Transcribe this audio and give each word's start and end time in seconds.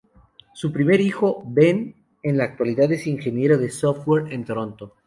Su 0.55 0.73
primer 0.73 0.99
hijo, 0.99 1.43
Ben, 1.45 1.95
en 2.23 2.35
la 2.39 2.45
actualidad 2.45 2.91
es 2.91 3.05
ingeniero 3.05 3.59
de 3.59 3.69
software 3.69 4.33
en 4.33 4.45
Toronto. 4.45 4.95